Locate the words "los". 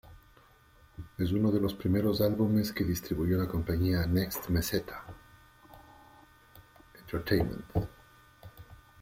1.59-1.75